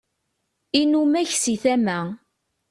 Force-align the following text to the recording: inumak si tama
inumak 0.81 1.29
si 1.41 1.53
tama 1.63 1.97